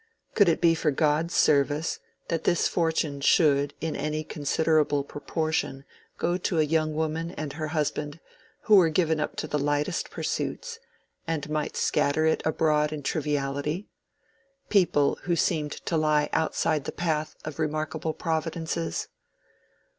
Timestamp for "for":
0.73-0.89